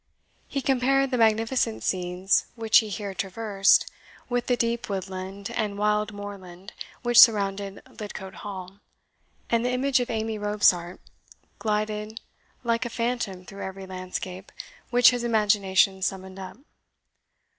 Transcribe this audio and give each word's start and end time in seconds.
He 0.47 0.63
compared 0.63 1.11
the 1.11 1.17
magnificent 1.19 1.83
scenes 1.83 2.47
which 2.55 2.79
he 2.79 2.89
here 2.89 3.13
traversed 3.13 3.85
with 4.29 4.47
the 4.47 4.57
deep 4.57 4.89
woodland 4.89 5.51
and 5.51 5.77
wild 5.77 6.11
moorland 6.11 6.73
which 7.03 7.19
surrounded 7.19 7.83
Lidcote 7.85 8.37
Hall, 8.37 8.79
and 9.51 9.63
the 9.63 9.69
image 9.71 9.99
of 9.99 10.09
Amy 10.09 10.39
Robsart 10.39 10.99
glided 11.59 12.19
like 12.63 12.83
a 12.83 12.89
phantom 12.89 13.45
through 13.45 13.61
every 13.61 13.85
landscape 13.85 14.51
which 14.89 15.11
his 15.11 15.23
imagination 15.23 16.01
summoned 16.01 16.39
up. 16.39 16.57